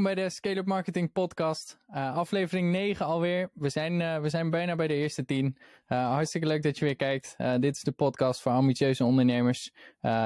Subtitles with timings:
[0.00, 1.78] welkom bij de Scale Up Marketing Podcast.
[1.94, 3.50] Uh, aflevering 9 alweer.
[3.54, 5.56] We zijn, uh, we zijn bijna bij de eerste 10.
[5.88, 7.34] Uh, hartstikke leuk dat je weer kijkt.
[7.60, 9.72] dit is de podcast voor ambitieuze ondernemers.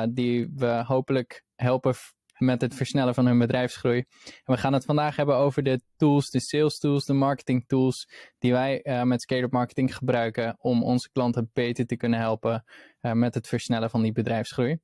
[0.08, 1.94] die we hopelijk helpen
[2.38, 3.98] met het versnellen van hun bedrijfsgroei.
[4.24, 8.08] En we gaan het vandaag hebben over de tools, de sales tools, de marketing tools.
[8.38, 10.56] die wij met Scale Up Marketing gebruiken.
[10.58, 12.64] om onze klanten beter te kunnen helpen
[13.00, 14.78] met het versnellen van die bedrijfsgroei.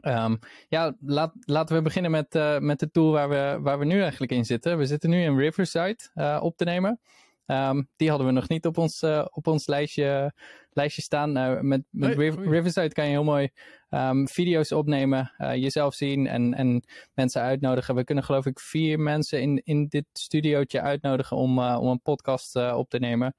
[0.00, 3.84] Um, ja, laat, laten we beginnen met, uh, met de tool waar we, waar we
[3.84, 4.78] nu eigenlijk in zitten.
[4.78, 7.00] We zitten nu in Riverside uh, op te nemen.
[7.46, 10.34] Um, die hadden we nog niet op ons, uh, op ons lijstje,
[10.70, 11.32] lijstje staan.
[11.66, 13.50] met met nee, Riverside kan je heel mooi
[13.90, 17.94] um, video's opnemen, jezelf zien en, en mensen uitnodigen.
[17.94, 22.56] We kunnen geloof ik vier mensen in, in dit studiootje uitnodigen om, om een podcast
[22.56, 23.34] op te nemen.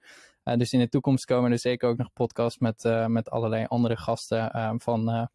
[0.57, 4.51] dus in de toekomst komen er zeker ook nog podcasts met, met allerlei andere gasten
[4.81, 5.25] van eh,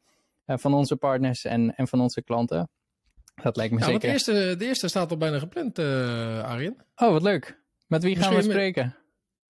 [0.57, 2.71] van onze partners en, en van onze klanten.
[3.43, 4.01] Dat lijkt me zeker.
[4.01, 6.77] De eerste, de eerste staat al bijna gepland, uh, Arjen.
[6.97, 7.61] Oh, wat leuk.
[7.87, 8.97] Met wie gaan we spreken?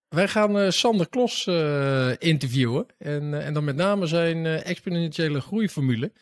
[0.08, 2.86] Wij gaan uh, Sander Klos uh, interviewen.
[2.98, 6.12] En, en dan met name zijn exponentiële groeiformule.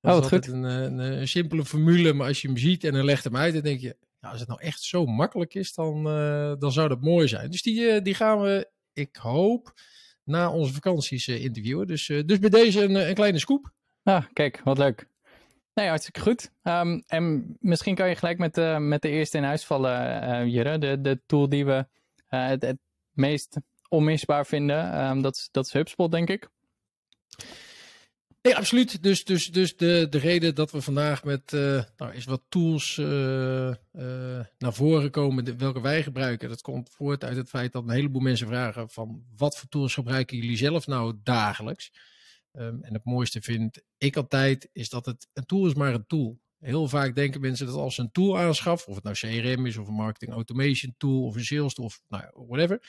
[0.00, 0.46] Dat oh, wat goed.
[0.46, 3.52] Een, een, een, simpele formule, maar als je hem ziet en dan legt hem uit,
[3.52, 6.04] dan denk je, nou, als het nou echt zo makkelijk is, dan,
[6.58, 7.50] dan zou dat mooi zijn.
[7.50, 9.74] Dus die, die gaan we, ik hoop,
[10.24, 11.86] na onze vakanties interviewen.
[11.86, 13.72] Dus, dus bij deze een, een kleine scoop.
[14.02, 15.08] Ah, kijk, wat leuk.
[15.74, 16.50] Nee, hartstikke goed.
[16.62, 20.52] Um, en misschien kan je gelijk met, uh, met de eerste in huis vallen, uh,
[20.52, 20.78] Jure.
[20.78, 21.86] De, de tool die we
[22.30, 22.78] uh, het, het,
[23.10, 23.56] meest
[23.88, 26.48] onmisbaar vinden, um, dat, dat is HubSpot, denk ik.
[28.42, 29.02] Nee, absoluut.
[29.02, 31.50] Dus, dus, dus de, de reden dat we vandaag met
[31.96, 32.96] nou, is wat tools
[34.58, 38.22] naar voren komen, welke wij gebruiken, dat komt voort uit het feit dat een heleboel
[38.22, 41.90] mensen vragen van wat voor tools gebruiken jullie zelf nou dagelijks?
[42.52, 46.06] Um, en het mooiste vind ik altijd, is dat het een tool is maar een
[46.06, 46.40] tool.
[46.58, 49.76] Heel vaak denken mensen dat als ze een tool aanschaffen, of het nou CRM is,
[49.76, 52.82] of een marketing automation tool, of een sales tool, of nou, whatever,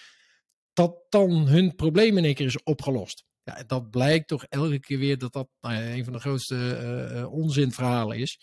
[0.74, 3.26] dat dan hun probleem in één keer is opgelost.
[3.44, 6.56] Ja, dat blijkt toch elke keer weer dat dat nou een van de grootste
[7.14, 8.40] uh, onzinverhalen is.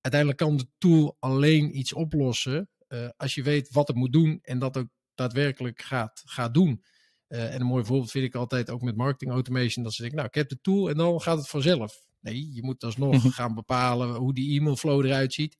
[0.00, 4.38] Uiteindelijk kan de tool alleen iets oplossen uh, als je weet wat het moet doen
[4.42, 6.84] en dat ook daadwerkelijk gaat, gaat doen.
[7.32, 9.84] Uh, en een mooi voorbeeld vind ik altijd ook met marketing automation.
[9.84, 12.04] Dat ze denken, nou, ik heb de tool en dan gaat het vanzelf.
[12.20, 13.28] Nee, je moet alsnog mhm.
[13.28, 15.58] gaan bepalen hoe die e-mail flow eruit ziet.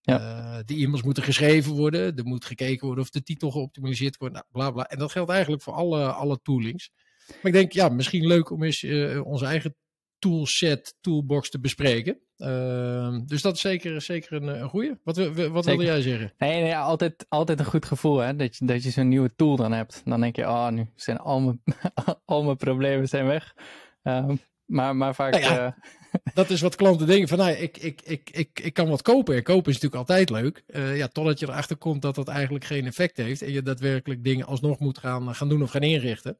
[0.00, 0.20] Ja.
[0.20, 2.16] Uh, die e-mails moeten geschreven worden.
[2.16, 4.34] Er moet gekeken worden of de titel geoptimaliseerd wordt.
[4.34, 4.84] Nou, bla bla.
[4.86, 6.90] En dat geldt eigenlijk voor alle, alle toolings.
[7.26, 9.76] Maar ik denk, ja, misschien leuk om eens uh, onze eigen
[10.20, 12.20] toolset, toolbox te bespreken.
[12.36, 14.94] Uh, dus dat is zeker, zeker een, een goeie.
[15.04, 15.16] Wat,
[15.48, 16.32] wat wilde jij zeggen?
[16.38, 18.36] Nee, nee altijd, altijd een goed gevoel hè?
[18.36, 20.02] dat je, dat je zo'n nieuwe tool dan hebt.
[20.04, 21.62] Dan denk je, oh, nu zijn al mijn,
[22.24, 23.54] al mijn problemen zijn weg.
[24.02, 24.30] Uh,
[24.64, 25.32] maar, maar vaak...
[25.32, 25.72] Nou ja, uh...
[26.34, 29.36] dat is wat klanten denken van, nou, ik, ik, ik, ik, ik kan wat kopen.
[29.36, 30.62] En kopen is natuurlijk altijd leuk.
[30.66, 33.42] Uh, ja, totdat je erachter komt dat dat eigenlijk geen effect heeft.
[33.42, 36.38] En je daadwerkelijk dingen alsnog moet gaan, gaan doen of gaan inrichten.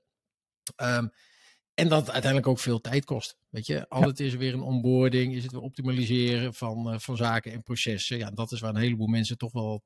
[0.83, 1.11] Um,
[1.81, 3.37] en dat uiteindelijk ook veel tijd kost.
[3.49, 7.17] Weet je, altijd is er weer een onboarding, is het weer optimaliseren van, uh, van
[7.17, 8.19] zaken en processen.
[8.19, 9.83] Ja, dat is waar een heleboel mensen toch wel,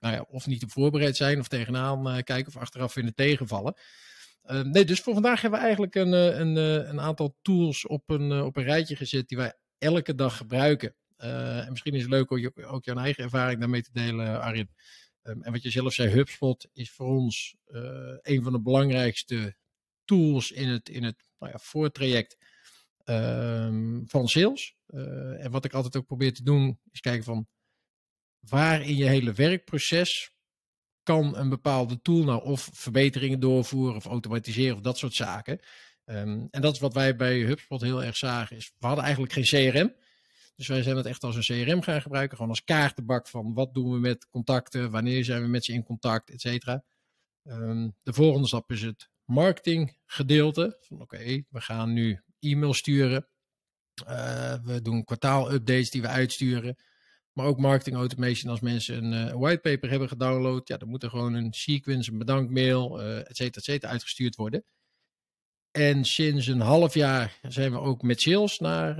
[0.00, 3.74] nou ja, of niet op voorbereid zijn of tegenaan uh, kijken of achteraf vinden tegenvallen.
[4.44, 6.56] Uh, nee, dus voor vandaag hebben we eigenlijk een, een,
[6.90, 10.94] een aantal tools op een, op een rijtje gezet die wij elke dag gebruiken.
[11.16, 14.70] en misschien is het leuk om ook jouw eigen ervaring daarmee te delen, Arjen.
[15.22, 17.56] Um, en wat je zelf zei, HubSpot is voor ons
[18.22, 19.56] een van de belangrijkste
[20.04, 22.36] tools in het, in het nou ja, voortraject
[23.04, 24.76] um, van sales.
[24.88, 27.48] Uh, en wat ik altijd ook probeer te doen, is kijken van
[28.40, 30.32] waar in je hele werkproces
[31.02, 35.60] kan een bepaalde tool nou of verbeteringen doorvoeren of automatiseren of dat soort zaken.
[36.04, 38.56] Um, en dat is wat wij bij HubSpot heel erg zagen.
[38.56, 39.94] Is, we hadden eigenlijk geen CRM.
[40.56, 42.36] Dus wij zijn het echt als een CRM gaan gebruiken.
[42.36, 45.82] Gewoon als kaartenbak van wat doen we met contacten, wanneer zijn we met ze in
[45.82, 46.84] contact, et cetera.
[47.44, 50.76] Um, de volgende stap is het marketing gedeelte.
[50.80, 53.28] Van oké, we gaan nu e-mail sturen.
[54.08, 56.76] Uh, we doen kwartaal-updates die we uitsturen.
[57.32, 60.68] Maar ook marketing automation als mensen een uh, whitepaper hebben gedownload.
[60.68, 64.36] Ja, dan moet er gewoon een sequence, een bedankmail, uh, et cetera, et cetera, uitgestuurd
[64.36, 64.64] worden.
[65.70, 68.96] En sinds een half jaar zijn we ook met sales naar,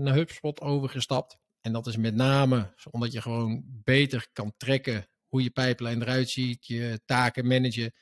[0.00, 1.38] naar HubSpot overgestapt.
[1.60, 6.30] En dat is met name omdat je gewoon beter kan trekken hoe je pipeline eruit
[6.30, 7.92] ziet, je taken managen.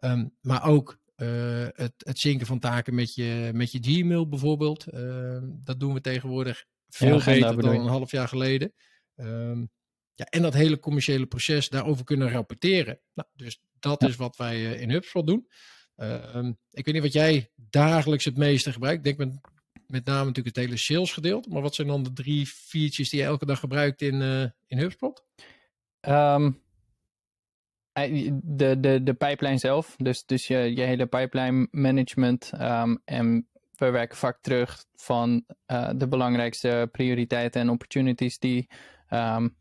[0.00, 4.92] Um, maar ook uh, het, het zinken van taken met je, met je Gmail bijvoorbeeld.
[4.94, 8.72] Uh, dat doen we tegenwoordig veel ja, beter dan een half jaar geleden.
[9.16, 9.70] Um,
[10.14, 13.00] ja, en dat hele commerciële proces daarover kunnen rapporteren.
[13.14, 14.08] Nou, dus dat ja.
[14.08, 15.48] is wat wij uh, in HubSpot doen.
[15.96, 19.06] Um, ik weet niet wat jij dagelijks het meeste gebruikt.
[19.06, 19.40] Ik denk met,
[19.86, 21.48] met name natuurlijk het hele sales gedeelte.
[21.48, 24.22] Maar wat zijn dan de drie features die je elke dag gebruikt in,
[24.66, 25.24] in HubSpot?
[26.00, 26.50] Ehm,
[27.92, 32.50] de, de, de pipeline zelf, dus, dus je, je hele pipeline management.
[32.54, 38.68] Ehm, en we werken vaak terug van uh, de belangrijkste prioriteiten en opportunities die,
[39.10, 39.56] um,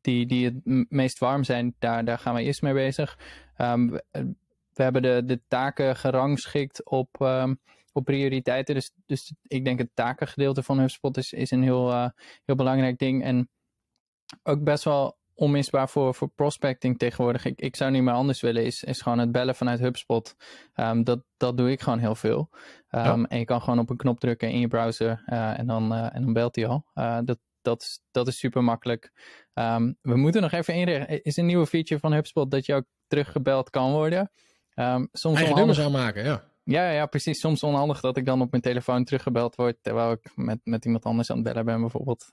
[0.00, 1.74] die, die het meest warm zijn.
[1.78, 3.18] Daar, daar gaan we eerst mee bezig.
[3.56, 4.04] Um, we,
[4.72, 7.08] we, hebben de, de taken gerangschikt op,
[7.92, 8.74] op prioriteiten.
[8.74, 12.08] Dus, dus ik denk het takengedeelte van HubSpot is, is een heel, uh,
[12.44, 13.24] heel belangrijk ding.
[13.24, 13.48] En
[14.42, 17.44] ook best wel onmisbaar voor, voor prospecting tegenwoordig.
[17.44, 20.36] Ik, ik zou niet meer anders willen, is, is gewoon het bellen vanuit HubSpot.
[20.74, 22.48] Um, dat, dat doe ik gewoon heel veel.
[22.90, 25.92] Um, En je kan gewoon op een knop drukken in je browser uh, en, dan,
[25.92, 26.84] uh, en dan belt hij al.
[26.94, 29.12] Uh, dat, dat, is, dat is super makkelijk.
[29.54, 31.22] Um, we moeten nog even inrichten.
[31.22, 34.30] is een nieuwe feature van HubSpot dat je ook teruggebeld kan worden.
[35.12, 36.44] soms Eigen nummers aanmaken, ja.
[36.64, 37.40] Ja, ja, precies.
[37.40, 41.04] Soms onhandig dat ik dan op mijn telefoon teruggebeld word terwijl ik met, met iemand
[41.04, 42.28] anders aan het bellen ben bijvoorbeeld.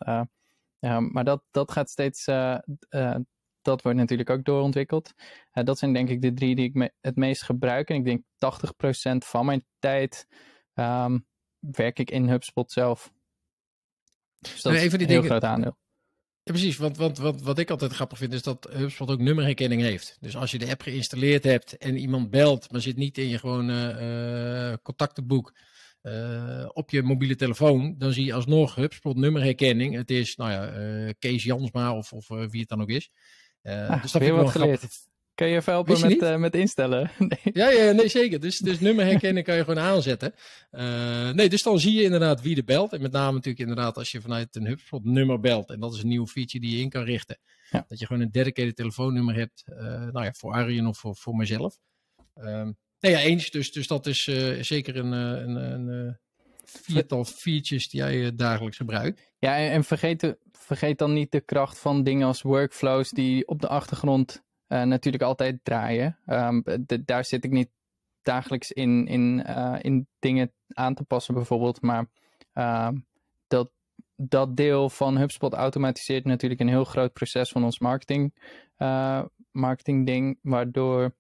[0.79, 2.57] Ja, maar dat, dat gaat steeds, uh,
[2.89, 3.15] uh,
[3.61, 5.13] dat wordt natuurlijk ook doorontwikkeld.
[5.51, 7.89] dat zijn denk ik de drie die ik me het meest gebruik.
[7.89, 10.27] En ik denk 80% van mijn tijd
[10.73, 11.25] um,
[11.59, 13.11] werk ik in HubSpot zelf.
[14.39, 15.23] Dus dat is een heel dingen...
[15.23, 15.77] groot aandeel.
[16.43, 16.77] Ja, precies.
[16.77, 20.17] Want, want, want wat ik altijd grappig vind is dat HubSpot ook nummerherkenning heeft.
[20.19, 23.39] Dus als je de app geïnstalleerd hebt en iemand belt, maar zit niet in je
[23.39, 25.53] gewone contactenboek
[26.05, 29.95] uh, op je mobiele telefoon, dan zie je alsnog HubSpot nummerherkenning.
[29.95, 33.09] Het is, nou ja, uh, Kees Jansma of, of uh, wie het dan ook is.
[33.63, 34.85] Ah, dus dat wel geleerd.
[35.33, 37.11] Kun je even helpen met, met instellen?
[37.17, 37.39] Nee.
[37.53, 38.39] Ja, ja, nee, zeker.
[38.39, 40.33] Dus, dus nummerherkenning kan je gewoon aanzetten.
[41.33, 42.93] Nee, dus dan zie je inderdaad wie er belt.
[42.93, 45.69] En met name natuurlijk inderdaad als je vanuit een HubSpot nummer belt.
[45.69, 47.37] En dat is een nieuwe feature die je in kan richten.
[47.69, 47.85] Ja.
[47.87, 49.63] Dat je gewoon een dedicated telefoonnummer hebt.
[50.11, 51.77] Nou ja, voor Arjen of voor, voor mezelf.
[52.35, 53.51] Um, nee, ja, eens.
[53.51, 54.23] Dus, dus dat is
[54.59, 56.17] zeker een, een, een
[56.63, 59.31] viertal features die jij dagelijks gebruikt.
[59.39, 64.43] Ja, en, vergeet, dan niet de kracht van dingen als workflows die op de achtergrond
[64.67, 66.17] natuurlijk altijd draaien.
[66.27, 66.63] Um,
[67.05, 67.69] daar zit ik niet
[68.21, 69.45] dagelijks in, in,
[69.81, 71.81] in dingen aan te passen bijvoorbeeld.
[71.81, 72.05] Maar
[72.53, 72.89] uh,
[73.47, 73.71] dat,
[74.15, 78.33] dat deel van HubSpot automatiseert natuurlijk een heel groot proces van ons marketing,
[79.51, 80.39] marketing ding.
[80.41, 81.15] Waardoor,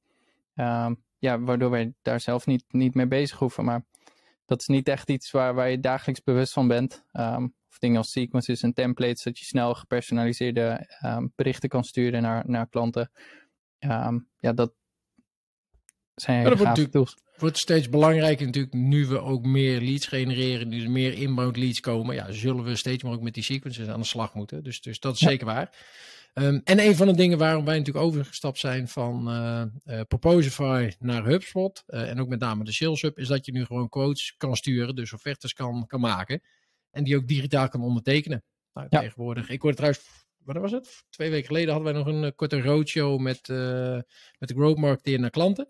[0.55, 0.93] ehm,
[1.25, 3.65] ja, waardoor wij daar zelf niet, niet mee bezig hoeven.
[3.65, 3.85] Maar
[4.45, 7.05] dat is niet echt iets waar, waar je dagelijks bewust van bent.
[7.13, 12.21] Um, of dingen als sequences en templates, dat je snel gepersonaliseerde um, berichten kan sturen
[12.21, 13.11] naar, naar klanten.
[13.79, 14.73] Um, ja, dat
[16.15, 20.67] zijn hele ja, dat wordt wordt steeds belangrijker natuurlijk, nu we ook meer leads genereren,
[20.67, 23.87] nu er meer inbound leads komen, ja, zullen we steeds meer ook met die sequences
[23.87, 24.63] aan de slag moeten.
[24.63, 25.27] Dus, dus dat is ja.
[25.27, 25.69] zeker waar.
[26.39, 30.91] Um, en een van de dingen waarom wij natuurlijk overgestapt zijn van uh, uh, Proposify
[30.99, 33.89] naar HubSpot, uh, en ook met name de Sales Hub, is dat je nu gewoon
[33.89, 36.41] quotes kan sturen, dus offertes kan, kan maken.
[36.91, 38.43] En die ook digitaal kan ondertekenen.
[38.73, 38.99] Nou, ja.
[38.99, 39.49] tegenwoordig.
[39.49, 40.05] Ik hoorde trouwens,
[40.37, 41.03] wat was het?
[41.09, 43.47] Twee weken geleden hadden wij nog een korte roadshow met,
[44.37, 45.69] met de growth marketeer naar klanten.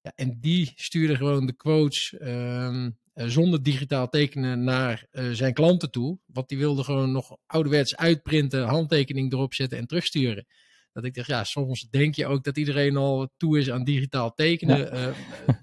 [0.00, 5.90] Ja, en die stuurde gewoon de quotes um, uh, zonder digitaal tekenen naar zijn klanten
[5.90, 6.18] toe.
[6.26, 10.46] Want die wilde gewoon nog ouderwets uitprinten, handtekening erop zetten en terugsturen.
[10.92, 14.34] Dat ik dacht, ja, soms denk je ook dat iedereen al toe is aan digitaal
[14.34, 15.14] tekenen, ja.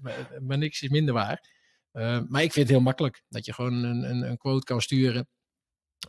[0.02, 1.48] maar, maar niks is minder waar.
[2.28, 5.28] Maar ik vind het heel makkelijk dat je gewoon een, een, een quote kan sturen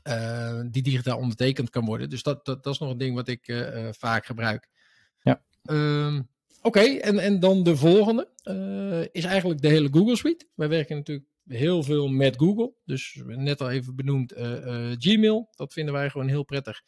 [0.03, 2.09] uh, die digitaal ondertekend kan worden.
[2.09, 4.67] Dus dat, dat, dat is nog een ding wat ik uh, vaak gebruik.
[5.21, 5.43] Ja.
[5.63, 6.27] Ehm, oké,
[6.61, 8.29] okay, en, en dan de volgende
[9.11, 10.47] is eigenlijk de hele Google Suite.
[10.55, 12.73] Wij werken natuurlijk heel veel met Google.
[12.85, 14.33] Dus net al even benoemd
[14.97, 15.47] Gmail.
[15.55, 16.81] Dat vinden wij gewoon heel prettig.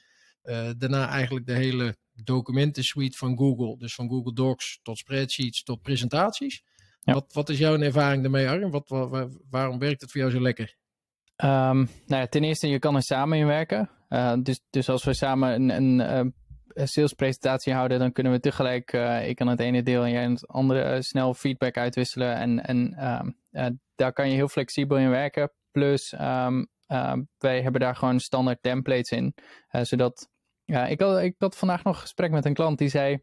[0.77, 3.77] daarna eigenlijk de hele documenten suite van Google.
[3.77, 6.63] Dus van Google Docs tot spreadsheets tot presentaties.
[6.99, 7.13] Ja.
[7.13, 8.69] Wat, wat is jouw ervaring daarmee, Arjen?
[8.69, 10.75] Wat, wat, waarom werkt het voor jou zo lekker?
[11.43, 13.89] Um, nou ja, ten eerste, je kan er samen in werken.
[14.09, 16.33] Uh, dus, dus als we samen een, een,
[16.67, 20.23] een salespresentatie houden, dan kunnen we tegelijk, uh, ik kan het ene deel en jij
[20.23, 22.35] het andere, snel feedback uitwisselen.
[22.35, 23.37] En, en um,
[23.95, 25.51] daar kan je heel flexibel in werken.
[25.71, 26.67] Plus, um,
[27.37, 29.33] wij hebben daar gewoon standaard templates in.
[29.81, 30.29] zodat,
[30.63, 33.21] ja, ik had, ik had vandaag nog een gesprek met een klant die zei,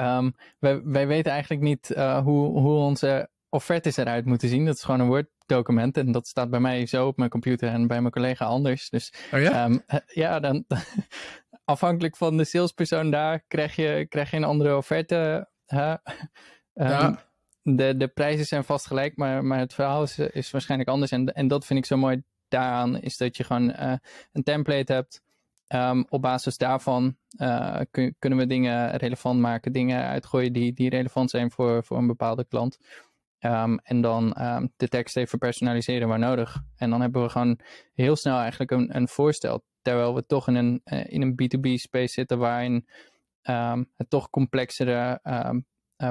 [0.00, 4.64] Um, wij, wij, weten eigenlijk niet uh, hoe, hoe onze offertes eruit moeten zien.
[4.64, 7.86] Dat is gewoon een Word-document en dat staat bij mij zo op mijn computer en
[7.86, 8.90] bij mijn collega anders.
[8.90, 9.64] Dus oh ja?
[9.64, 10.64] Um, ja, dan
[11.64, 15.48] afhankelijk van de salespersoon daar krijg je, krijg je een andere offerte.
[15.66, 15.98] Um,
[16.72, 17.32] ja.
[17.64, 20.02] De, de prijzen zijn vast gelijk, maar, maar het verhaal
[20.32, 21.10] is, waarschijnlijk anders.
[21.10, 23.94] En, en dat vind ik zo mooi daaraan, is dat je gewoon uh,
[24.32, 25.22] een template hebt
[25.68, 27.16] Um, op basis daarvan
[27.90, 32.06] kun, kunnen we dingen relevant maken, dingen uitgooien die, die relevant zijn voor, voor een
[32.06, 32.78] bepaalde klant.
[33.40, 36.62] Um, en dan um, de tekst even personaliseren waar nodig.
[36.76, 37.60] En dan hebben we gewoon
[37.94, 39.64] heel snel eigenlijk een, een voorstel.
[39.82, 42.88] Terwijl we toch in een, uh, in een B2B space zitten waarin
[43.96, 45.20] het toch complexere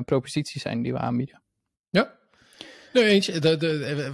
[0.05, 1.42] proposities zijn die we aanbieden.
[2.93, 3.25] Nee, eens.
[3.25, 3.57] De,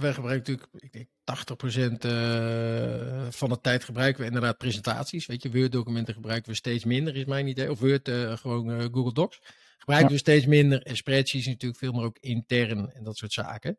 [0.00, 5.26] gebruiken natuurlijk, ik denk 80% uh, van de tijd gebruiken we inderdaad presentaties.
[5.26, 7.70] Weet je, Word-documenten gebruiken we steeds minder, is mijn idee.
[7.70, 9.40] Of Word, uh, gewoon uh, Google Docs.
[9.78, 10.14] Gebruiken ja.
[10.14, 10.82] we steeds minder.
[10.82, 13.78] En spreadsheets natuurlijk veel meer ook intern en dat soort zaken.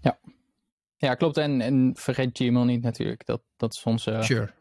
[0.00, 0.18] Ja,
[0.96, 1.36] ja klopt.
[1.36, 3.26] En, en vergeet Gmail niet natuurlijk.
[3.26, 4.52] Dat, dat is onze, sure.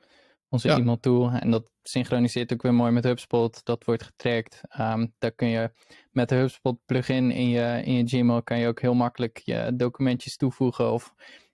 [0.51, 0.77] Onze ja.
[0.77, 1.31] e-mail tool.
[1.31, 3.65] En dat synchroniseert ook weer mooi met HubSpot.
[3.65, 4.61] Dat wordt getrackt.
[4.79, 5.71] Um, daar kun je
[6.11, 9.71] met de HubSpot plugin in je, in je Gmail kan je ook heel makkelijk je
[9.75, 10.91] documentjes toevoegen.
[10.91, 11.13] Of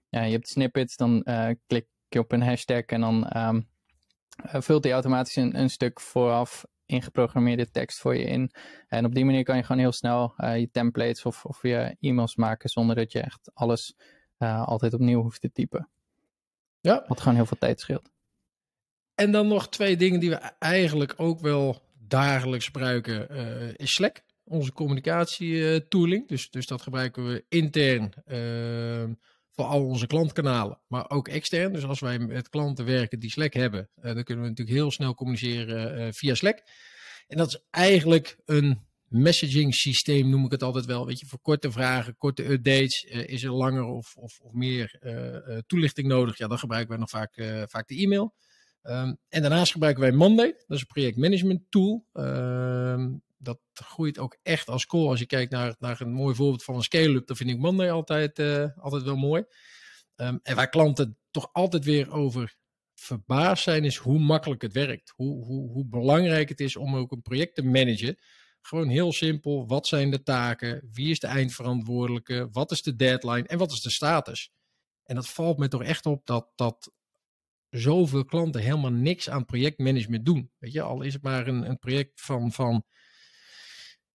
[0.09, 3.67] ja, je hebt snippets, dan uh, klik je op een hashtag en dan um,
[4.43, 8.51] vult hij automatisch een, een stuk vooraf ingeprogrammeerde tekst voor je in.
[8.87, 11.95] En op die manier kan je gewoon heel snel uh, je templates of, of je
[11.99, 13.95] e-mails maken zonder dat je echt alles
[14.37, 15.89] uh, altijd opnieuw hoeft te typen.
[16.79, 17.03] Ja.
[17.07, 18.09] Wat gewoon heel veel tijd scheelt.
[19.17, 24.23] En dan nog twee dingen die we eigenlijk ook wel dagelijks gebruiken, uh, is Slack.
[24.43, 26.27] Onze communicatietooling.
[26.27, 29.13] Dus, dus dat gebruiken we intern ehm,
[29.51, 31.73] voor al onze klantkanalen, maar ook extern.
[31.73, 34.91] Dus als wij met klanten werken die Slack hebben, uh, dan kunnen we natuurlijk heel
[34.91, 36.61] snel communiceren uh, via Slack.
[37.27, 41.05] En dat is eigenlijk een messaging systeem, noem ik het altijd wel.
[41.05, 44.99] Weet je, voor korte vragen, korte updates, is er langer of, of, of meer
[45.67, 46.37] toelichting nodig?
[46.37, 47.33] Ja, dan gebruiken wij nog vaak,
[47.69, 48.33] vaak de e-mail.
[48.89, 52.05] Um, en daarnaast gebruiken wij Monday, dat is een projectmanagement tool.
[52.13, 55.07] Um, dat groeit ook echt als call.
[55.07, 57.91] Als je kijkt naar, naar een mooi voorbeeld van een scale-up, dan vind ik Monday
[57.91, 59.43] altijd, uh, altijd wel mooi.
[60.15, 62.57] Um, en waar klanten toch altijd weer over
[62.93, 65.13] verbaasd zijn, is hoe makkelijk het werkt.
[65.15, 68.17] Hoe, hoe, hoe belangrijk het is om ook een project te managen.
[68.61, 69.67] Gewoon heel simpel.
[69.67, 70.89] Wat zijn de taken?
[70.91, 72.49] Wie is de eindverantwoordelijke?
[72.51, 73.47] Wat is de deadline?
[73.47, 74.51] En wat is de status?
[75.03, 76.91] En dat valt me toch echt op dat, dat
[77.69, 80.51] zoveel klanten helemaal niks aan projectmanagement doen.
[80.57, 82.83] Weet je, al is het maar een, een project van, van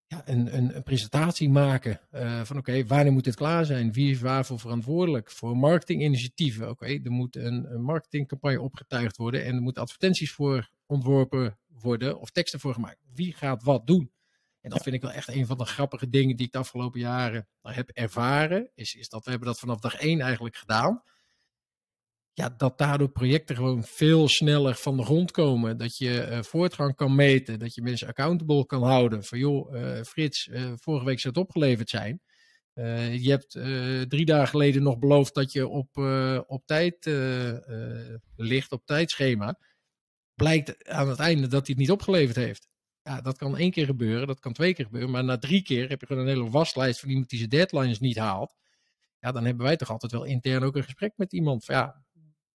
[0.07, 3.93] ja, een, een, een, presentatie maken uh, van oké, okay, wanneer moet dit klaar zijn?
[3.93, 5.31] Wie is waarvoor verantwoordelijk?
[5.31, 6.63] Voor marketinginitiatieven.
[6.63, 11.59] Oké, okay, er moet een, een, marketingcampagne opgetuigd worden en er moeten advertenties voor ontworpen
[11.67, 12.99] worden of teksten voor gemaakt.
[13.15, 14.13] Wie gaat wat doen?
[14.61, 17.01] En dat vind ik wel echt een van de grappige dingen die ik de afgelopen
[17.01, 18.71] jaren heb ervaren.
[18.75, 21.03] Is, is dat we hebben dat vanaf dag één eigenlijk gedaan
[22.35, 25.79] ja, dat daardoor projecten gewoon veel sneller van de grond komen.
[25.79, 29.25] Dat je uh, voortgang kan meten, dat je mensen accountable kan houden.
[29.25, 32.21] Van joh, uh, Frits, uh, vorige week zou het opgeleverd zijn.
[33.21, 33.51] je hebt
[34.11, 35.97] drie dagen geleden nog beloofd dat je op,
[36.47, 37.11] op tijd
[38.37, 39.59] ligt, op tijdschema.
[40.35, 42.69] Blijkt aan het einde dat hij het niet opgeleverd heeft.
[43.03, 45.11] Ja, dat kan één keer gebeuren, dat kan twee keer gebeuren.
[45.11, 48.01] Maar na drie keer heb je gewoon een hele waslijst van iemand die zijn deadlines
[48.01, 48.55] niet haalt.
[49.19, 51.65] Ja, dan hebben wij toch altijd wel intern ook een gesprek met iemand.
[51.65, 52.03] Van, ja,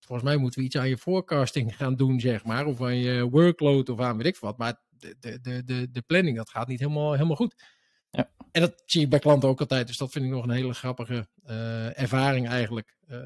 [0.07, 2.65] volgens mij moeten we iets aan je forecasting gaan doen, zeg maar.
[2.65, 4.57] Of aan je workload of aan weet ik wat.
[4.57, 7.63] Maar de, de, de, de planning, dat gaat niet helemaal, helemaal goed.
[8.11, 8.29] Ja.
[8.51, 9.87] En dat zie ik bij klanten ook altijd.
[9.87, 12.97] Dus dat vind ik nog een hele grappige uh, ervaring eigenlijk.
[13.09, 13.19] Uh,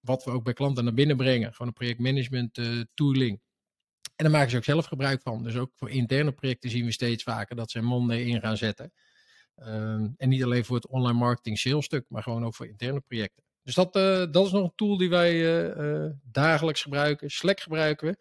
[0.00, 1.50] wat we ook bij klanten naar binnen brengen.
[1.50, 3.40] Gewoon een projectmanagement uh, tooling.
[4.16, 5.42] En daar maken ze ook zelf gebruik van.
[5.42, 8.92] Dus ook voor interne projecten zien we steeds vaker dat ze Monday in gaan zetten.
[9.56, 13.00] Um, en niet alleen voor het online marketing sales stuk, maar gewoon ook voor interne
[13.00, 13.42] projecten.
[13.64, 17.30] Dus dat, uh, dat is nog een tool die wij uh, uh, dagelijks gebruiken.
[17.30, 18.16] Slack gebruiken we.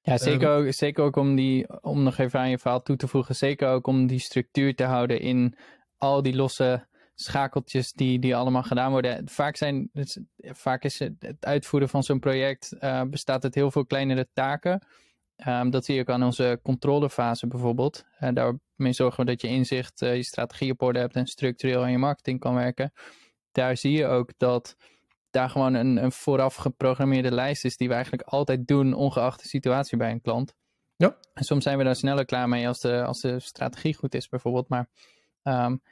[0.00, 2.96] Ja, zeker, um, ook, zeker ook om die, om nog even aan je verhaal toe
[2.96, 5.56] te voegen, zeker ook om die structuur te houden in
[5.96, 9.28] al die losse schakeltjes die, die allemaal gedaan worden.
[9.28, 12.76] Vaak, zijn, het, vaak is het, het uitvoeren van zo'n project
[13.10, 14.86] bestaat uit heel veel kleinere taken.
[15.46, 18.04] Um, dat zie je ook aan onze controlefase bijvoorbeeld.
[18.20, 21.82] Uh, daarmee zorgen we dat je inzicht, uh, je strategie op orde hebt en structureel
[21.82, 22.92] aan je marketing kan werken
[23.58, 24.76] daar zie je ook dat
[25.30, 29.48] daar gewoon een, een vooraf geprogrammeerde lijst is die we eigenlijk altijd doen, ongeacht de
[29.48, 30.54] situatie bij een klant.
[30.96, 31.16] Ja.
[31.34, 34.28] En soms zijn we daar sneller klaar mee als de, als de strategie goed is,
[34.28, 34.68] bijvoorbeeld.
[34.68, 34.88] Maar
[35.42, 35.82] um,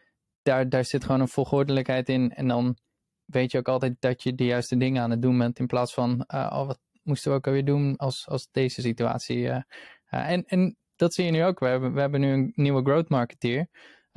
[0.42, 2.34] daar, daar zit gewoon een volgordelijkheid in.
[2.34, 2.76] En dan
[3.24, 5.58] weet je ook altijd dat je de juiste dingen aan het doen bent.
[5.58, 9.38] In plaats van, uh, oh, wat moesten we ook alweer doen als, als deze situatie.
[9.38, 9.50] Uh,
[10.10, 11.58] uh, en, en dat zie je nu ook.
[11.58, 13.68] We hebben, we hebben nu een nieuwe growth marketeer.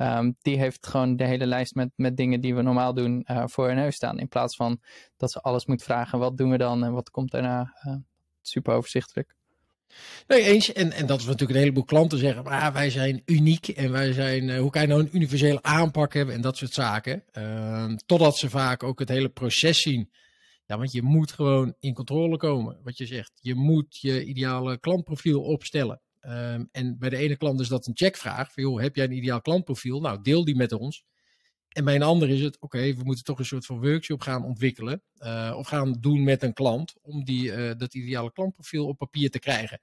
[0.02, 3.42] Um, die heeft gewoon de hele lijst met, met dingen die we normaal doen uh,
[3.46, 4.18] voor hun neus staan.
[4.18, 4.80] In plaats van
[5.16, 7.74] dat ze alles moet vragen, wat doen we dan en wat komt daarna.
[7.86, 7.94] Uh,
[8.42, 9.34] super overzichtelijk.
[10.26, 10.72] Nee, eens.
[10.72, 14.48] En, en dat is natuurlijk een heleboel klanten zeggen, wij zijn uniek en wij zijn,
[14.48, 17.24] uh, hoe kan je nou een universele aanpak hebben en dat soort zaken.
[17.32, 20.10] Uh, totdat ze vaak ook het hele proces zien.
[20.66, 23.32] Ja, want je moet gewoon in controle komen, wat je zegt.
[23.40, 26.00] Je moet je ideale klantprofiel opstellen.
[26.26, 28.52] Um, en bij de ene klant is dat een checkvraag.
[28.52, 30.00] Van, joh, heb jij een ideaal klantprofiel?
[30.00, 31.04] Nou, deel die met ons.
[31.68, 34.20] En bij een ander is het, oké, okay, we moeten toch een soort van workshop
[34.20, 35.02] gaan ontwikkelen.
[35.18, 39.30] Uh, of gaan doen met een klant om die, uh, dat ideale klantprofiel op papier
[39.30, 39.80] te krijgen.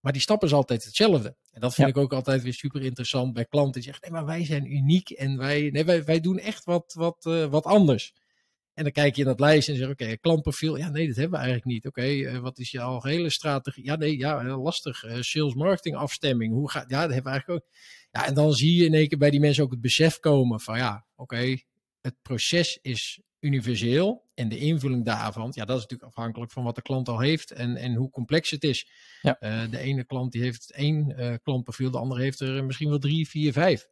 [0.00, 1.36] Maar die stap is altijd hetzelfde.
[1.50, 4.26] En dat vind ik ook altijd weer super interessant bij klanten die zeggen, nee, maar
[4.26, 8.14] wij zijn uniek en wij, nee, wij, wij doen echt wat, wat, uh, wat anders.
[8.78, 10.76] En dan kijk je in dat lijstje en zeg oké, okay, klantprofiel.
[10.76, 11.86] Ja, nee, dat hebben we eigenlijk niet.
[11.86, 13.84] Oké, okay, uh, wat is je algehele strategie?
[13.84, 15.04] Ja, nee, ja, lastig.
[15.04, 16.52] Uh, sales marketing afstemming.
[16.52, 17.72] Hoe gaat, ja, dat hebben we eigenlijk ook.
[18.10, 20.60] Ja, en dan zie je in één keer bij die mensen ook het besef komen
[20.60, 21.64] van ja, oké, okay,
[22.00, 24.26] het proces is universeel.
[24.34, 27.50] En de invulling daarvan, ja, dat is natuurlijk afhankelijk van wat de klant al heeft
[27.50, 28.90] en, en hoe complex het is.
[29.22, 29.36] Ja.
[29.40, 32.98] Uh, de ene klant die heeft één uh, klantprofiel, de andere heeft er misschien wel
[32.98, 33.88] drie, vier, vijf.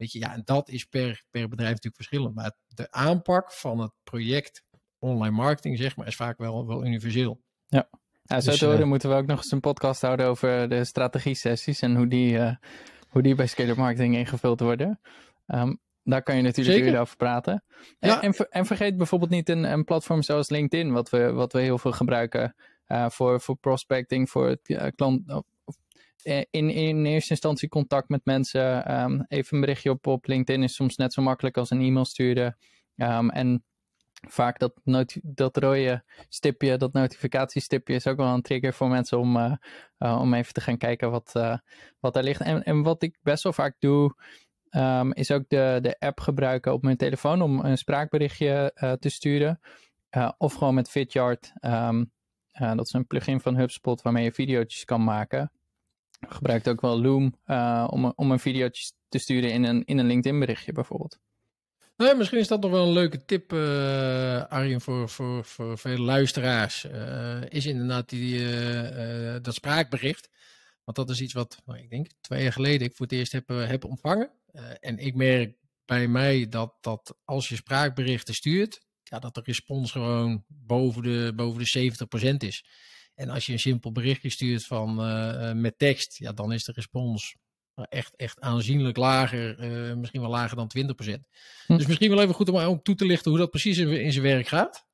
[0.00, 2.34] Weet je, ja, en dat is per, per bedrijf natuurlijk verschillend.
[2.34, 4.64] Maar de aanpak van het project
[4.98, 7.40] online marketing, zeg maar, is vaak wel, wel universeel.
[7.66, 7.88] Ja.
[8.22, 11.80] Ja, zo dus, uh, moeten we ook nog eens een podcast houden over de strategie-sessies
[11.80, 12.38] en hoe die,
[13.08, 15.00] hoe die bij Scalar Marketing ingevuld worden.
[15.46, 17.64] Um, daar kan je natuurlijk weer over praten.
[17.98, 18.22] Ja.
[18.22, 21.78] En, en, vergeet bijvoorbeeld niet een, een, platform zoals LinkedIn, wat we, wat we heel
[21.78, 22.54] veel gebruiken
[22.88, 25.42] uh, voor, voor prospecting, voor het klant.
[26.24, 29.00] Uh, in, in eerste instantie contact met mensen.
[29.00, 32.04] Um, even een berichtje op, op LinkedIn is soms net zo makkelijk als een e-mail
[32.04, 32.56] sturen.
[32.96, 33.64] Um, en
[34.28, 34.72] vaak dat,
[35.22, 39.52] dat rode stipje, dat notificatiestipje, is ook wel een trigger voor mensen om, uh,
[39.98, 41.56] uh, om even te gaan kijken wat, uh,
[42.00, 42.40] wat er ligt.
[42.40, 44.14] En, en wat ik best wel vaak doe,
[44.70, 49.60] um, is ook de, de app gebruiken op mijn telefoon om een spraakberichtje te sturen.
[50.38, 51.52] of gewoon met Vidyard.
[52.52, 55.52] Dat is een plugin van HubSpot waarmee je video's kan maken.
[56.28, 57.34] Gebruikt ook wel Loom
[57.86, 61.18] om, om een videootje te sturen in een, in een LinkedIn berichtje bijvoorbeeld.
[61.96, 66.02] Nou, misschien is dat nog wel een leuke tip, uh, Arjen, voor, voor, voor vele
[66.02, 66.84] luisteraars.
[66.84, 70.30] Uh, is inderdaad die, dat spraakbericht.
[70.84, 73.32] Want dat is iets wat, nou, ik denk, twee jaar geleden ik voor het eerst
[73.32, 74.30] heb, heb ontvangen.
[74.80, 79.92] en ik merk bij mij dat, dat als je spraakberichten stuurt, ja, dat de respons
[79.92, 81.92] gewoon boven de, boven de
[82.32, 82.64] 70% is.
[83.20, 84.94] En als je een simpel berichtje stuurt van,
[85.60, 87.36] met tekst, ja, dan is de respons
[87.88, 91.28] echt, echt aanzienlijk lager, uh, misschien wel lager dan 20%.
[91.66, 91.76] Hm.
[91.76, 94.12] Dus misschien wel even goed om, om toe te lichten hoe dat precies in, in
[94.12, 94.86] zijn werk gaat.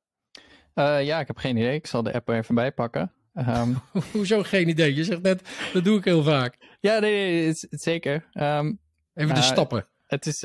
[0.74, 1.74] Uh, ja, ik heb geen idee.
[1.74, 3.12] Ik zal de app er even bij pakken.
[3.34, 3.80] Um...
[4.12, 4.94] Hoezo geen idee?
[4.94, 6.76] Je zegt net, dat doe ik heel vaak.
[6.80, 8.28] Ja, nee, nee het, het zeker.
[8.32, 8.80] Um,
[9.14, 9.88] even de stappen.
[10.06, 10.40] Het is,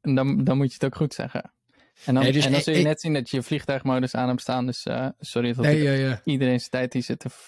[0.00, 1.52] dan, dan moet je het ook goed zeggen.
[2.04, 4.28] En dan, nee, dus en dan zul je ik, net zien dat je vliegtuigmodus aan
[4.28, 4.66] hebt staan.
[4.66, 4.86] Dus
[5.18, 6.20] sorry dat nee, ja.
[6.24, 7.28] iedereen zijn tijd die zit te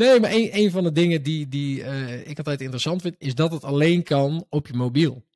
[0.00, 3.34] Nee, maar een, een van de dingen die, die uh, ik altijd interessant vind, is
[3.34, 5.26] dat het alleen kan op je mobiel.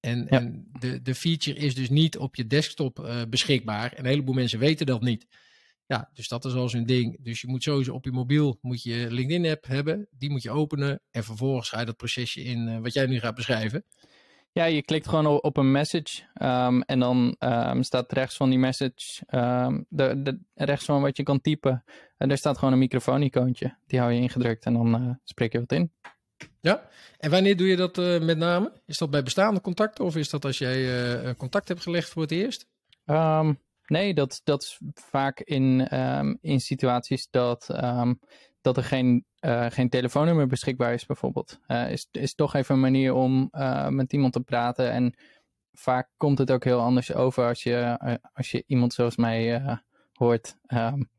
[0.00, 0.38] En, ja.
[0.38, 3.92] en de, de feature is dus niet op je desktop uh, beschikbaar.
[3.92, 5.26] En een heleboel mensen weten dat niet.
[5.86, 7.24] Ja, dus dat is al zo'n ding.
[7.24, 10.08] Dus je moet sowieso op je mobiel moet je LinkedIn-app hebben.
[10.10, 11.00] Die moet je openen.
[11.10, 13.84] En vervolgens ga je dat procesje in uh, wat jij nu gaat beschrijven.
[14.54, 18.58] Ja, je klikt gewoon op een message um, en dan um, staat rechts van die
[18.58, 21.84] message, um, de, de, rechts van wat je kan typen,
[22.16, 23.76] en daar staat gewoon een microfoon-icoontje.
[23.86, 25.92] Die hou je ingedrukt en dan uh, spreek je wat in.
[26.60, 26.88] Ja,
[27.18, 28.72] en wanneer doe je dat uh, met name?
[28.86, 30.78] Is dat bij bestaande contacten of is dat als jij
[31.24, 32.66] uh, contact hebt gelegd voor het eerst?
[33.86, 35.88] nee, dat, dat is vaak in,
[36.40, 37.66] in situaties dat
[38.64, 41.60] dat er geen, uh, geen telefoonnummer beschikbaar is, bijvoorbeeld.
[41.68, 44.90] Uh, is, is toch even een manier om uh, met iemand te praten.
[44.90, 45.14] En
[45.72, 47.98] vaak komt het ook heel anders over als je,
[48.32, 49.62] als je iemand zoals mij
[50.12, 50.56] hoort.
[50.66, 51.10] Um,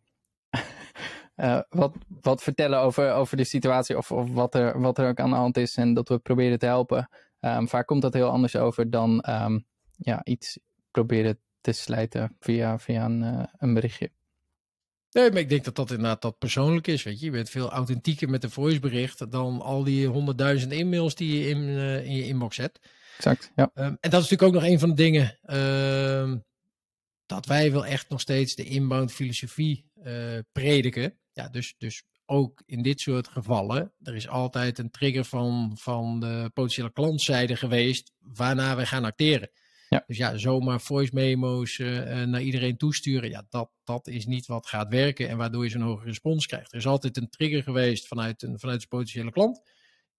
[1.70, 5.30] wat, wat vertellen over, over de situatie of, of wat, er, wat er ook aan
[5.30, 5.76] de hand is.
[5.76, 7.10] En dat we proberen te helpen.
[7.40, 9.66] Um, vaak komt dat heel anders over dan um,
[9.98, 10.60] ja, iets
[10.92, 14.12] proberen te slijten via, via een, een berichtje.
[15.16, 17.04] Nee, maar ik denk dat dat inderdaad dat persoonlijk is.
[17.04, 21.40] Weet je, je bent veel authentieker met een voicebericht dan al die honderdduizend e-mails die
[21.40, 22.80] je in, uh, in je inbox hebt.
[23.18, 23.72] Exact, ja.
[23.74, 26.34] Um, en dat is natuurlijk ook nog een van de dingen uh,
[27.26, 31.18] dat wij wel echt nog steeds de inbound filosofie uh, prediken.
[31.34, 36.20] Ja, dus, dus ook in dit soort gevallen, er is altijd een trigger van, van
[36.20, 39.50] de potentiële klantzijde geweest waarna wij gaan acteren.
[39.96, 40.04] Ja.
[40.08, 44.68] Dus ja, zomaar voice memo's uh, naar iedereen toesturen, ja, dat, dat is niet wat
[44.68, 46.72] gaat werken en waardoor je zo'n hoge respons krijgt.
[46.72, 49.62] Er is altijd een trigger geweest vanuit een vanuit de potentiële klant.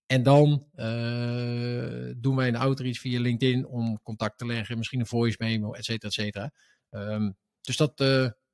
[0.06, 5.06] En dan uh, doen wij een outreach via LinkedIn om contact te leggen, misschien een
[5.06, 6.52] voice memo, et cetera, et cetera.
[6.90, 8.00] Um, dus dat,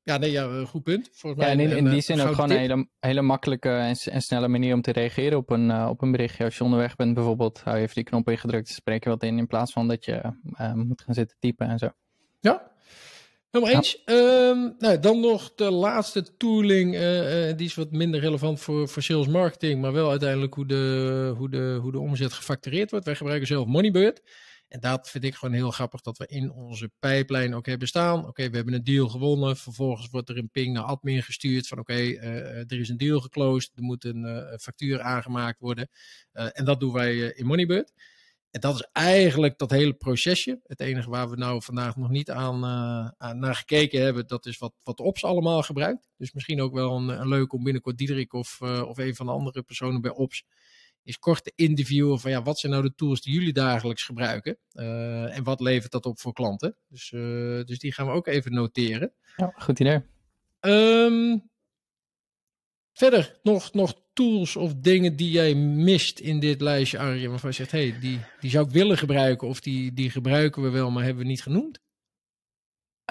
[0.05, 1.09] ja, nee, ja, goed punt.
[1.13, 3.97] Volgens ja, mij en in, in die zin ook gewoon een hele, hele makkelijke en,
[3.97, 6.45] en, snelle manier om te reageren op een, uh, op een berichtje.
[6.45, 9.39] Als je onderweg bent bijvoorbeeld, hou je even die knop ingedrukt, spreek je wat in
[9.39, 10.21] in plaats van dat je
[10.61, 11.91] uh, moet gaan zitten typen en zo.
[12.41, 12.71] Ja,
[13.51, 14.03] helemaal eens.
[14.05, 14.49] Ja.
[14.49, 17.01] Um, nou, dan nog de laatste tooling, uh,
[17.57, 21.51] die is wat minder relevant voor, voor sales marketing, maar wel uiteindelijk hoe de, hoe,
[21.51, 23.07] de, hoe de omzet gefactureerd wordt.
[23.07, 24.23] Wij gebruiken zelf Moneybird.
[24.73, 28.27] En dat vind ik gewoon heel grappig dat we in onze pijplijn ook hebben staan.
[28.27, 29.57] Oké, we hebben een deal gewonnen.
[29.57, 33.73] Vervolgens wordt er een ping naar admin gestuurd van oké, er is een deal geclosed.
[33.75, 35.89] Er moet een factuur aangemaakt worden.
[36.33, 37.93] en dat doen wij in Moneybird.
[38.51, 40.61] En dat is eigenlijk dat hele procesje.
[40.67, 42.61] Het enige waar we nou vandaag nog niet aan,
[43.19, 46.09] naar gekeken hebben, dat is wat, wat Ops allemaal gebruikt.
[46.17, 49.33] Dus misschien ook wel een, een leuk om binnenkort Diederik of, of een van de
[49.33, 50.45] andere personen bij Ops
[51.03, 54.59] is kort te interviewen van ja, wat zijn nou de tools die jullie dagelijks gebruiken
[54.73, 56.77] uh, en wat levert dat op voor klanten.
[56.89, 57.09] Dus,
[57.67, 59.13] dus die gaan we ook even noteren.
[59.37, 60.01] Ja, goed idee.
[60.61, 61.51] Um,
[62.93, 67.57] verder nog, nog tools of dingen die jij mist in dit lijstje, Arjen, waarvan je
[67.57, 70.91] zegt, hé, hey, die, die zou ik willen gebruiken of die, die gebruiken we wel,
[70.91, 71.81] maar hebben we niet genoemd?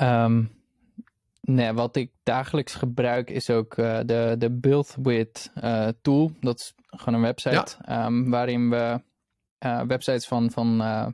[0.02, 0.52] Um,
[1.42, 6.32] nee, wat ik dagelijks gebruik is ook uh, de, de Build With uh, tool.
[6.40, 8.06] Dat is gewoon een website ja.
[8.06, 9.02] um, waarin we
[9.66, 11.08] uh, websites van, van uh,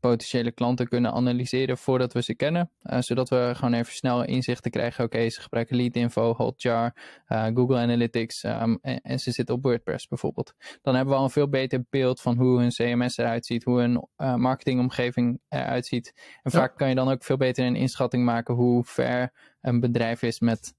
[0.00, 2.70] potentiële klanten kunnen analyseren voordat we ze kennen.
[2.98, 5.04] Zodat we gewoon even snel inzichten krijgen.
[5.04, 6.94] Oké, okay, ze gebruiken Leadinfo, Hotjar,
[7.28, 10.54] Google Analytics um, en, en, ze zitten op WordPress bijvoorbeeld.
[10.82, 13.80] Dan hebben we al een veel beter beeld van hoe hun CMS eruit ziet, hoe
[13.80, 14.08] hun
[14.40, 16.12] marketingomgeving eruit ziet.
[16.16, 16.58] En ja.
[16.58, 20.40] vaak kan je dan ook veel beter een inschatting maken hoe ver een bedrijf is
[20.40, 20.74] met,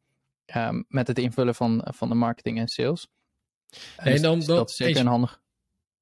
[0.56, 3.08] um, met het invullen van, van de marketing en sales.
[3.97, 5.41] En dan, dus dat is zeker een handig.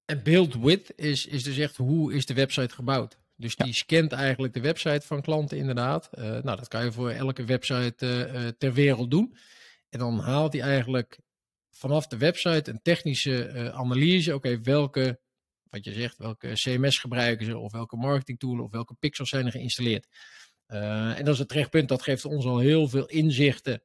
[0.05, 3.17] En build with is, is dus echt hoe is de website gebouwd.
[3.35, 3.73] Dus die ja.
[3.73, 6.09] scant eigenlijk de website van klanten inderdaad.
[6.13, 9.35] Uh, nou, dat kan je voor elke website uh, uh, ter wereld doen.
[9.89, 11.19] En dan haalt hij eigenlijk
[11.71, 14.35] vanaf de website een technische analyse.
[14.35, 15.19] Oké, okay, welke,
[15.63, 19.51] wat je zegt, welke CMS gebruiken ze, of welke marketingtool, of welke pixels zijn er
[19.51, 20.07] geïnstalleerd.
[20.67, 23.81] en dat is het terechtpunt, dat geeft ons al heel veel inzichten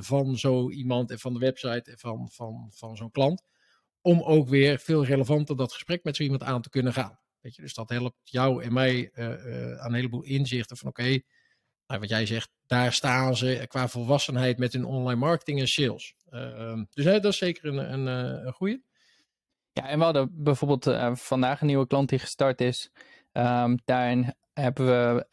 [0.00, 3.42] van zo iemand en van de website en van, van, van zo'n klant
[4.00, 7.18] om ook weer veel relevanter dat gesprek met zo iemand aan te kunnen gaan.
[7.40, 10.88] Weet je, dus dat helpt jou en mij uh, uh, aan een heleboel inzichten van
[10.88, 11.20] oké,
[11.86, 16.14] nou, wat jij zegt, daar staan ze qua volwassenheid met hun online marketing en sales.
[16.30, 18.06] Uh, dus dat is zeker een, een,
[18.46, 18.82] een goede.
[19.72, 22.90] Ja, en we hadden bijvoorbeeld vandaag een nieuwe klant die gestart is.
[23.36, 25.26] Um, daarin hebben we,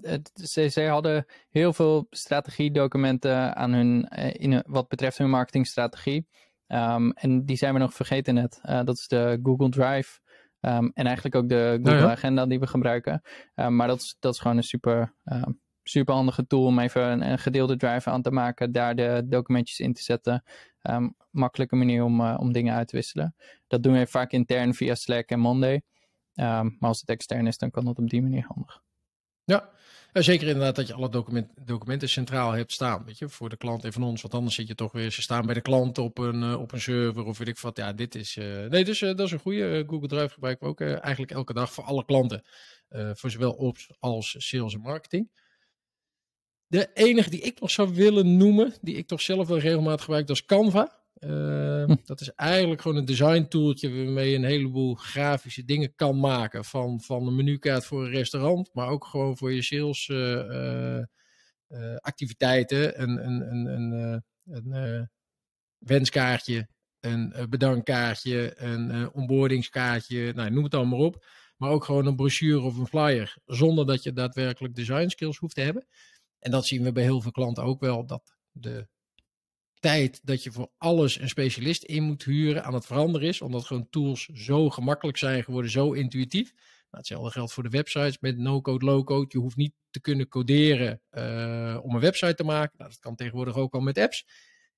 [0.00, 6.26] het, ze, ze, hadden heel veel strategiedocumenten aan hun, in, wat betreft hun marketingstrategie.
[6.68, 8.60] Um, en die zijn we nog vergeten net.
[8.64, 10.20] Uh, dat is de Google Drive.
[10.60, 12.10] Um, en eigenlijk ook de Google ja, ja.
[12.10, 13.22] Agenda die we gebruiken.
[13.54, 15.14] Maar dat is, dat is gewoon een super,
[15.82, 18.72] super handige tool om even een, een, gedeelde drive aan te maken.
[18.72, 20.44] Daar de documentjes in te zetten.
[21.30, 23.34] makkelijke manier om, uh, om dingen uit te wisselen.
[23.66, 25.82] Dat doen we vaak intern via Slack en Monday.
[26.34, 28.82] Maar als het extern is, dan kan dat op die manier handig.
[29.44, 29.70] Ja,
[30.12, 33.84] zeker inderdaad dat je alle document, documenten centraal hebt staan, weet je, voor de klant
[33.84, 34.22] en van ons.
[34.22, 36.72] Want anders zit je toch weer, ze staan bij de klant op een, uh, op
[36.72, 37.76] een server of weet ik wat.
[37.76, 39.84] Ja, dit is, uh, nee, dus uh, dat is een goede.
[39.86, 42.42] Google Drive gebruiken we ook eigenlijk elke dag voor alle klanten.
[42.88, 45.30] voor zowel ops als sales en marketing.
[46.66, 50.26] De enige die ik nog zou willen noemen, die ik toch zelf wel regelmatig gebruik,
[50.26, 51.03] dat is Canva.
[51.18, 51.94] Uh, hm.
[52.04, 56.64] Dat is eigenlijk gewoon een design tooltje waarmee je een heleboel grafische dingen kan maken.
[56.64, 60.98] Van, van een menukaart voor een restaurant, maar ook gewoon voor je sales uh,
[61.68, 63.02] uh, activiteiten.
[63.02, 65.10] Een, een, een, een, een
[65.78, 66.68] wenskaartje,
[67.00, 71.26] een bedankkaartje, een onboardingskaartje, nou, noem het dan maar op.
[71.56, 75.54] Maar ook gewoon een brochure of een flyer, zonder dat je daadwerkelijk design skills hoeft
[75.54, 75.86] te hebben.
[76.38, 78.88] En dat zien we bij heel veel klanten ook wel, dat de
[79.84, 83.40] tijd dat je voor alles een specialist in moet huren aan het veranderen is.
[83.40, 86.52] Omdat gewoon tools zo gemakkelijk zijn geworden, zo intuïtief.
[86.52, 89.26] Nou, hetzelfde geldt voor de websites met no-code, low-code.
[89.28, 92.74] Je hoeft niet te kunnen coderen uh, om een website te maken.
[92.78, 94.26] Nou, dat kan tegenwoordig ook al met apps.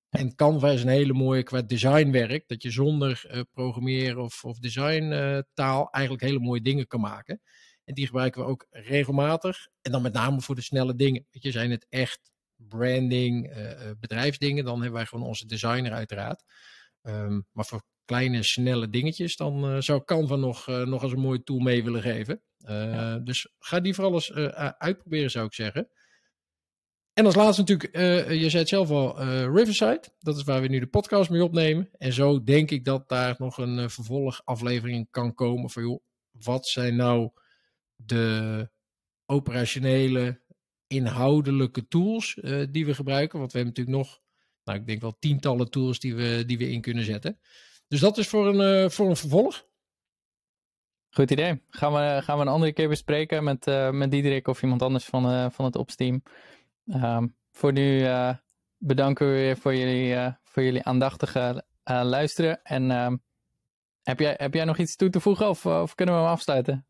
[0.08, 2.48] En Canva is een hele mooie qua designwerk.
[2.48, 7.40] Dat je zonder uh, programmeren of, of designtaal uh, eigenlijk hele mooie dingen kan maken.
[7.84, 9.68] En die gebruiken we ook regelmatig.
[9.82, 11.26] En dan met name voor de snelle dingen.
[11.30, 16.44] Weet je, zijn het echt branding, uh, bedrijfsdingen, dan hebben wij gewoon onze designer uiteraard.
[17.02, 21.20] Um, maar voor kleine, snelle dingetjes, dan uh, zou Canva nog, uh, nog eens een
[21.20, 22.42] mooie tool mee willen geven.
[22.56, 23.18] Ja.
[23.18, 24.32] Dus ga die vooral eens
[24.78, 25.90] uitproberen, zou ik zeggen.
[27.12, 27.96] En als laatste natuurlijk,
[28.32, 29.22] je zei het zelf al,
[29.54, 30.02] Riverside.
[30.18, 31.88] Dat is waar we nu de podcast mee opnemen.
[31.92, 36.96] En zo denk ik dat daar nog een vervolgaflevering kan komen van, joh, wat zijn
[36.96, 37.30] nou
[37.94, 38.70] de
[39.26, 40.40] operationele
[40.86, 43.38] inhoudelijke tools uh, die we gebruiken.
[43.38, 44.20] Want we hebben natuurlijk nog,
[44.64, 47.40] nou, ik denk wel tientallen tools die we, die we in kunnen zetten.
[47.88, 49.66] Dus dat is voor een, uh, voor een vervolg.
[51.10, 51.62] Goed idee.
[51.68, 55.04] Gaan we, gaan we een andere keer bespreken met, uh, met Diederik of iemand anders
[55.04, 56.22] van, van het Ops-team.
[56.84, 58.08] Um, voor nu
[58.76, 62.62] bedanken we weer voor jullie, voor jullie aandachtige luisteren.
[62.62, 63.22] En um,
[64.02, 66.86] heb, jij, heb jij nog iets toe te voegen of, of kunnen we hem afsluiten?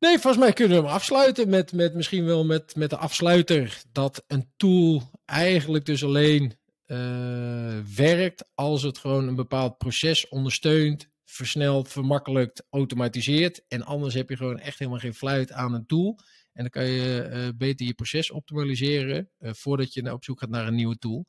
[0.00, 3.82] Nee, volgens mij kunnen we hem afsluiten met, met misschien wel met, met de afsluiter
[3.92, 11.08] dat een tool eigenlijk dus alleen uh, werkt als het gewoon een bepaald proces ondersteunt,
[11.24, 13.64] versnelt, vermakkelijkt, automatiseert.
[13.68, 16.18] En anders heb je gewoon echt helemaal geen fluit aan een tool.
[16.52, 20.50] En dan kan je uh, beter je proces optimaliseren uh, voordat je op zoek gaat
[20.50, 21.26] naar een nieuwe tool.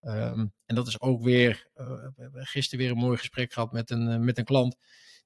[0.00, 3.90] Um, en dat is ook weer, we hebben gisteren weer een mooi gesprek gehad met
[3.90, 4.76] een, met een klant.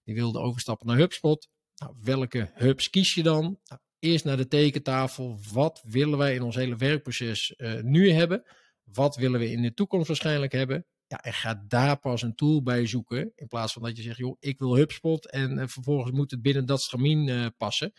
[0.05, 1.49] Die wilde overstappen naar HubSpot.
[1.79, 3.43] Nou, welke hubs kies je dan?
[3.43, 5.39] Nou, eerst naar de tekentafel.
[5.53, 8.43] Wat willen wij in ons hele werkproces uh, nu hebben?
[8.85, 10.87] Wat willen we in de toekomst waarschijnlijk hebben?
[11.07, 13.33] Ja, en ga daar pas een tool bij zoeken.
[13.35, 15.31] In plaats van dat je zegt, joh, ik wil HubSpot.
[15.31, 17.93] En uh, vervolgens moet het binnen dat stramien uh, passen.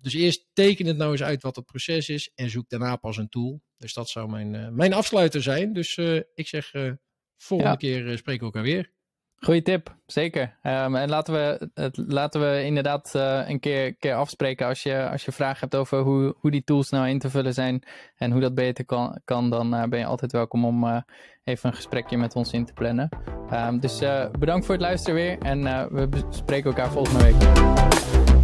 [0.00, 2.30] dus eerst teken het nou eens uit wat het proces is.
[2.34, 3.62] En zoek daarna pas een tool.
[3.76, 5.72] Dus dat zou mijn, mijn afsluiter zijn.
[5.72, 5.96] Dus
[6.34, 6.70] ik zeg,
[7.36, 7.76] volgende ja.
[7.76, 8.96] keer spreken we elkaar weer.
[9.40, 10.42] Goeie tip, zeker.
[10.62, 14.66] Um, en laten we, het, laten we inderdaad uh, een keer, keer afspreken.
[14.66, 17.54] Als je, als je vragen hebt over hoe, hoe die tools nou in te vullen
[17.54, 17.82] zijn
[18.16, 21.00] en hoe dat beter kan, kan dan uh, ben je altijd welkom om uh,
[21.44, 23.08] even een gesprekje met ons in te plannen.
[23.52, 23.98] Um, dus
[24.38, 25.62] bedankt voor het luisteren weer en
[25.94, 28.37] we spreken elkaar volgende week.